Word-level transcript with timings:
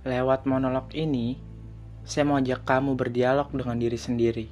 Lewat 0.00 0.48
monolog 0.48 0.90
ini, 0.96 1.36
saya 2.02 2.24
mau 2.24 2.40
ajak 2.40 2.64
kamu 2.64 2.96
berdialog 2.96 3.52
dengan 3.52 3.76
diri 3.76 4.00
sendiri. 4.00 4.46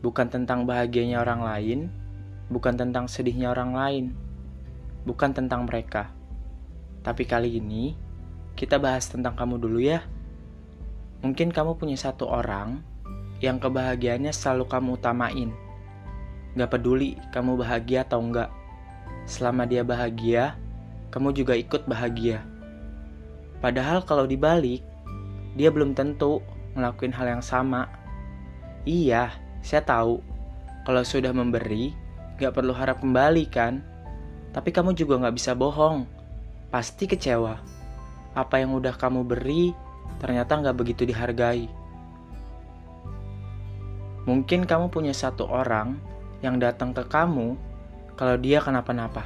Bukan 0.00 0.32
tentang 0.32 0.64
bahagianya 0.64 1.20
orang 1.20 1.44
lain, 1.44 1.80
bukan 2.48 2.74
tentang 2.74 3.06
sedihnya 3.06 3.52
orang 3.52 3.76
lain, 3.76 4.04
bukan 5.06 5.30
tentang 5.36 5.68
mereka. 5.68 6.10
Tapi 7.06 7.22
kali 7.28 7.62
ini, 7.62 7.94
kita 8.58 8.80
bahas 8.80 9.06
tentang 9.06 9.38
kamu 9.38 9.60
dulu 9.62 9.78
ya. 9.78 10.02
Mungkin 11.22 11.54
kamu 11.54 11.78
punya 11.78 11.94
satu 11.94 12.26
orang 12.26 12.82
yang 13.38 13.60
kebahagiaannya 13.60 14.32
selalu 14.32 14.64
kamu 14.66 14.88
utamain. 14.96 15.50
Gak 16.56 16.72
peduli 16.72 17.20
kamu 17.30 17.60
bahagia 17.60 18.08
atau 18.08 18.24
enggak. 18.24 18.48
Selama 19.28 19.68
dia 19.68 19.84
bahagia, 19.84 20.56
kamu 21.10 21.32
juga 21.32 21.54
ikut 21.54 21.86
bahagia. 21.86 22.42
Padahal 23.60 24.04
kalau 24.04 24.28
dibalik, 24.28 24.84
dia 25.56 25.72
belum 25.72 25.96
tentu 25.96 26.44
ngelakuin 26.76 27.14
hal 27.16 27.38
yang 27.38 27.44
sama. 27.44 27.88
Iya, 28.84 29.32
saya 29.64 29.82
tahu. 29.82 30.20
Kalau 30.86 31.02
sudah 31.02 31.32
memberi, 31.32 31.90
gak 32.38 32.54
perlu 32.54 32.70
harap 32.76 33.02
kembali 33.02 33.44
kan? 33.48 33.80
Tapi 34.52 34.70
kamu 34.70 34.94
juga 34.94 35.18
gak 35.26 35.34
bisa 35.34 35.56
bohong. 35.56 36.06
Pasti 36.70 37.08
kecewa. 37.08 37.58
Apa 38.36 38.60
yang 38.60 38.76
udah 38.76 38.94
kamu 38.94 39.24
beri, 39.24 39.72
ternyata 40.20 40.60
gak 40.60 40.76
begitu 40.76 41.08
dihargai. 41.08 41.66
Mungkin 44.26 44.66
kamu 44.66 44.92
punya 44.92 45.14
satu 45.16 45.46
orang 45.46 45.96
yang 46.44 46.60
datang 46.60 46.92
ke 46.92 47.06
kamu 47.06 47.56
kalau 48.18 48.36
dia 48.36 48.58
kenapa-napa. 48.60 49.22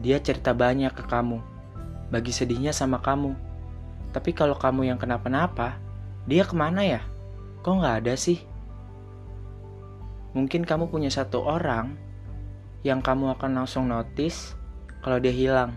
Dia 0.00 0.20
cerita 0.20 0.52
banyak 0.52 0.92
ke 0.92 1.04
kamu 1.08 1.40
bagi 2.12 2.30
sedihnya 2.30 2.70
sama 2.70 3.02
kamu. 3.02 3.34
Tapi 4.12 4.30
kalau 4.32 4.56
kamu 4.56 4.88
yang 4.88 4.98
kenapa-napa, 5.00 5.76
dia 6.24 6.46
ke 6.46 6.54
mana 6.56 6.82
ya? 6.84 7.00
Kok 7.62 7.74
nggak 7.82 7.96
ada 8.04 8.14
sih? 8.14 8.40
Mungkin 10.36 10.68
kamu 10.68 10.92
punya 10.92 11.08
satu 11.08 11.42
orang 11.42 11.96
yang 12.84 13.00
kamu 13.00 13.34
akan 13.34 13.64
langsung 13.64 13.88
notice 13.88 14.54
kalau 15.00 15.16
dia 15.16 15.32
hilang. 15.32 15.74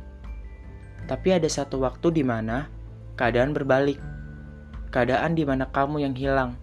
Tapi 1.07 1.33
ada 1.33 1.47
satu 1.47 1.79
waktu 1.81 2.21
di 2.21 2.23
mana 2.27 2.67
keadaan 3.15 3.55
berbalik. 3.55 3.97
Keadaan 4.91 5.33
di 5.33 5.47
mana 5.47 5.69
kamu 5.69 6.03
yang 6.03 6.13
hilang. 6.13 6.59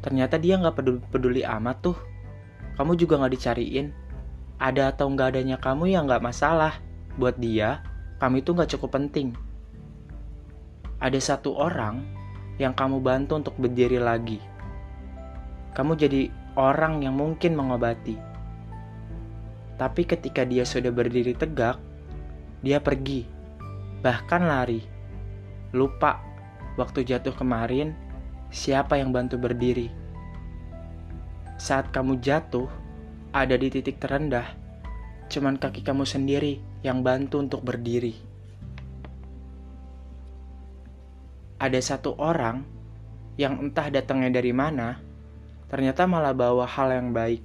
Ternyata 0.00 0.40
dia 0.40 0.56
nggak 0.56 0.80
peduli, 0.80 1.00
peduli 1.12 1.42
amat 1.44 1.76
tuh. 1.84 1.98
Kamu 2.80 2.96
juga 2.96 3.20
nggak 3.20 3.32
dicariin. 3.36 3.92
Ada 4.60 4.92
atau 4.92 5.08
nggak 5.08 5.34
adanya 5.34 5.56
kamu 5.56 5.88
yang 5.88 6.04
nggak 6.04 6.20
masalah. 6.20 6.76
Buat 7.16 7.40
dia, 7.40 7.80
kamu 8.20 8.44
itu 8.44 8.52
gak 8.52 8.70
cukup 8.76 9.00
penting. 9.00 9.32
Ada 11.00 11.16
satu 11.16 11.56
orang 11.56 12.04
yang 12.60 12.76
kamu 12.76 13.00
bantu 13.00 13.40
untuk 13.40 13.56
berdiri 13.56 13.96
lagi. 13.96 14.36
Kamu 15.72 15.96
jadi 15.96 16.28
orang 16.60 17.00
yang 17.00 17.16
mungkin 17.16 17.56
mengobati. 17.56 18.20
Tapi 19.80 20.04
ketika 20.04 20.44
dia 20.44 20.68
sudah 20.68 20.92
berdiri 20.92 21.32
tegak, 21.32 21.80
dia 22.60 22.76
pergi, 22.76 23.24
bahkan 24.04 24.44
lari. 24.44 24.84
Lupa 25.72 26.20
waktu 26.76 27.00
jatuh 27.08 27.32
kemarin, 27.32 27.96
siapa 28.52 29.00
yang 29.00 29.16
bantu 29.16 29.40
berdiri. 29.40 29.88
Saat 31.56 31.88
kamu 31.96 32.20
jatuh, 32.20 32.68
ada 33.30 33.54
di 33.54 33.70
titik 33.70 34.02
terendah, 34.02 34.46
cuman 35.30 35.54
kaki 35.54 35.86
kamu 35.86 36.02
sendiri 36.02 36.58
yang 36.82 37.06
bantu 37.06 37.38
untuk 37.38 37.62
berdiri. 37.62 38.18
Ada 41.62 41.78
satu 41.94 42.18
orang 42.18 42.66
yang 43.38 43.60
entah 43.62 43.86
datangnya 43.92 44.42
dari 44.42 44.50
mana, 44.50 44.98
ternyata 45.70 46.08
malah 46.10 46.34
bawa 46.34 46.66
hal 46.66 46.90
yang 46.90 47.14
baik. 47.14 47.44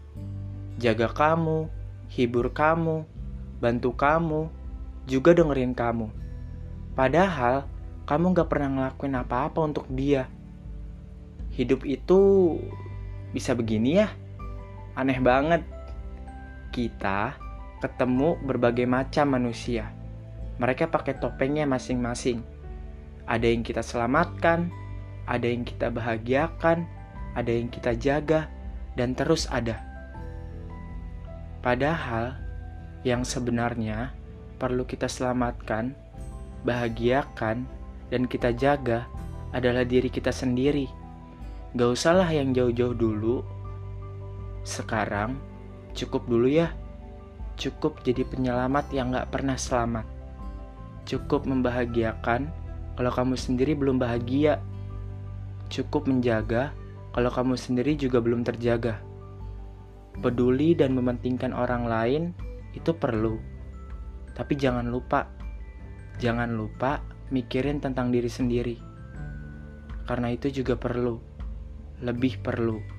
Jaga 0.82 1.12
kamu, 1.14 1.70
hibur 2.10 2.50
kamu, 2.50 3.06
bantu 3.62 3.94
kamu, 3.94 4.50
juga 5.06 5.38
dengerin 5.38 5.78
kamu. 5.78 6.10
Padahal 6.98 7.70
kamu 8.10 8.34
gak 8.34 8.50
pernah 8.50 8.70
ngelakuin 8.72 9.16
apa-apa 9.20 9.60
untuk 9.62 9.86
dia. 9.94 10.26
Hidup 11.54 11.86
itu 11.86 12.20
bisa 13.36 13.54
begini 13.54 14.02
ya? 14.02 14.10
Aneh 14.96 15.20
banget. 15.20 15.75
Kita 16.76 17.40
ketemu 17.80 18.36
berbagai 18.44 18.84
macam 18.84 19.32
manusia. 19.32 19.96
Mereka 20.60 20.92
pakai 20.92 21.16
topengnya 21.24 21.64
masing-masing. 21.64 22.44
Ada 23.24 23.48
yang 23.48 23.64
kita 23.64 23.80
selamatkan, 23.80 24.68
ada 25.24 25.48
yang 25.48 25.64
kita 25.64 25.88
bahagiakan, 25.88 26.84
ada 27.32 27.48
yang 27.48 27.72
kita 27.72 27.96
jaga, 27.96 28.52
dan 29.00 29.16
terus 29.16 29.48
ada. 29.48 29.80
Padahal 31.64 32.36
yang 33.08 33.24
sebenarnya 33.24 34.12
perlu 34.60 34.84
kita 34.84 35.08
selamatkan, 35.08 35.96
bahagiakan, 36.68 37.64
dan 38.12 38.28
kita 38.28 38.52
jaga 38.52 39.08
adalah 39.56 39.88
diri 39.88 40.12
kita 40.12 40.36
sendiri. 40.36 40.92
Gak 41.72 41.88
usahlah 41.96 42.28
yang 42.36 42.52
jauh-jauh 42.52 43.00
dulu. 43.00 43.48
Sekarang 44.68 45.55
cukup 45.96 46.28
dulu 46.28 46.52
ya 46.52 46.76
cukup 47.56 48.04
jadi 48.04 48.28
penyelamat 48.28 48.92
yang 48.92 49.16
gak 49.16 49.32
pernah 49.32 49.56
selamat. 49.56 50.06
Cukup 51.08 51.48
membahagiakan 51.48 52.52
kalau 53.00 53.12
kamu 53.12 53.36
sendiri 53.40 53.74
belum 53.76 54.00
bahagia. 54.00 54.60
Cukup 55.72 56.06
menjaga 56.06 56.76
kalau 57.16 57.32
kamu 57.32 57.56
sendiri 57.58 57.98
juga 57.98 58.20
belum 58.22 58.46
terjaga. 58.46 59.00
Peduli 60.16 60.78
dan 60.78 60.96
mementingkan 60.96 61.52
orang 61.52 61.88
lain 61.88 62.24
itu 62.76 62.92
perlu. 62.96 63.40
Tapi 64.36 64.54
jangan 64.60 64.88
lupa, 64.92 65.28
jangan 66.20 66.56
lupa 66.56 67.00
mikirin 67.32 67.80
tentang 67.80 68.12
diri 68.12 68.28
sendiri. 68.28 68.78
Karena 70.06 70.32
itu 70.32 70.52
juga 70.52 70.78
perlu, 70.78 71.18
lebih 72.04 72.40
perlu. 72.44 72.95